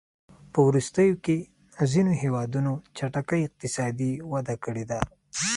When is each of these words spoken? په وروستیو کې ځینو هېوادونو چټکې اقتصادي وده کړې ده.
په 0.51 0.59
وروستیو 0.67 1.15
کې 1.25 1.37
ځینو 1.91 2.11
هېوادونو 2.23 2.71
چټکې 2.97 3.37
اقتصادي 3.47 4.11
وده 4.33 4.55
کړې 4.63 4.83
ده. 4.91 4.99